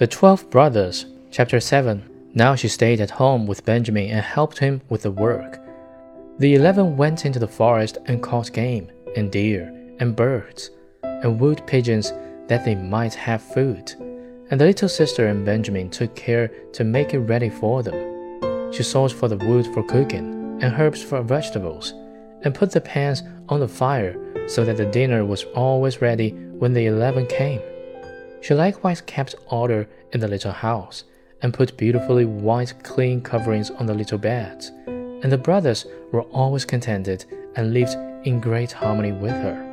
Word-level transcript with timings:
The 0.00 0.06
Twelve 0.06 0.48
Brothers, 0.48 1.04
Chapter 1.30 1.60
7. 1.60 2.30
Now 2.32 2.54
she 2.54 2.68
stayed 2.68 3.02
at 3.02 3.10
home 3.10 3.46
with 3.46 3.66
Benjamin 3.66 4.08
and 4.08 4.24
helped 4.24 4.58
him 4.58 4.80
with 4.88 5.02
the 5.02 5.10
work. 5.10 5.58
The 6.38 6.54
eleven 6.54 6.96
went 6.96 7.26
into 7.26 7.38
the 7.38 7.46
forest 7.46 7.98
and 8.06 8.22
caught 8.22 8.50
game, 8.50 8.90
and 9.14 9.30
deer, 9.30 9.68
and 9.98 10.16
birds, 10.16 10.70
and 11.02 11.38
wood 11.38 11.66
pigeons 11.66 12.14
that 12.46 12.64
they 12.64 12.74
might 12.74 13.12
have 13.12 13.42
food. 13.42 13.92
And 14.50 14.58
the 14.58 14.64
little 14.64 14.88
sister 14.88 15.26
and 15.26 15.44
Benjamin 15.44 15.90
took 15.90 16.16
care 16.16 16.48
to 16.72 16.82
make 16.82 17.12
it 17.12 17.18
ready 17.18 17.50
for 17.50 17.82
them. 17.82 18.72
She 18.72 18.82
sought 18.82 19.12
for 19.12 19.28
the 19.28 19.36
wood 19.36 19.66
for 19.66 19.82
cooking, 19.82 20.62
and 20.62 20.80
herbs 20.80 21.02
for 21.02 21.20
vegetables, 21.20 21.92
and 22.40 22.54
put 22.54 22.70
the 22.70 22.80
pans 22.80 23.22
on 23.50 23.60
the 23.60 23.68
fire 23.68 24.16
so 24.48 24.64
that 24.64 24.78
the 24.78 24.86
dinner 24.86 25.26
was 25.26 25.44
always 25.54 26.00
ready 26.00 26.30
when 26.30 26.72
the 26.72 26.86
eleven 26.86 27.26
came. 27.26 27.60
She 28.40 28.54
likewise 28.54 29.00
kept 29.00 29.34
order 29.50 29.88
in 30.12 30.20
the 30.20 30.28
little 30.28 30.52
house, 30.52 31.04
and 31.42 31.54
put 31.54 31.76
beautifully 31.76 32.24
white 32.24 32.74
clean 32.82 33.20
coverings 33.20 33.70
on 33.70 33.86
the 33.86 33.94
little 33.94 34.18
beds, 34.18 34.72
and 34.86 35.30
the 35.30 35.38
brothers 35.38 35.86
were 36.12 36.22
always 36.22 36.64
contented 36.64 37.24
and 37.56 37.72
lived 37.72 37.96
in 38.26 38.40
great 38.40 38.72
harmony 38.72 39.12
with 39.12 39.32
her. 39.32 39.69